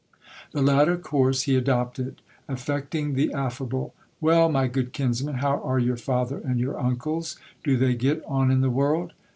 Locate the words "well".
4.19-4.49